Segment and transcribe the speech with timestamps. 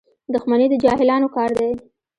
[0.33, 1.71] •دښمني د جاهلانو کار دی.